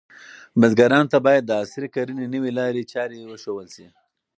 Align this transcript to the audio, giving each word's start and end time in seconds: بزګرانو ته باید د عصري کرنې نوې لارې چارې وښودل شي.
بزګرانو 0.59 1.11
ته 1.13 1.17
باید 1.25 1.43
د 1.45 1.51
عصري 1.61 1.89
کرنې 1.95 2.25
نوې 2.33 2.51
لارې 2.59 2.89
چارې 2.93 3.27
وښودل 3.29 3.67
شي. 3.75 3.87